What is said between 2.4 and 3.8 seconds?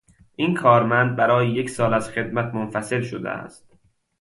منفصل شده است.